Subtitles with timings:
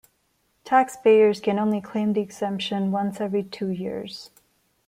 [0.63, 4.31] Taxpayers can only claim the exemption once every two years.